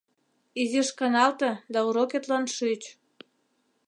[0.61, 2.81] —Изиш каналте да урокетлан шич.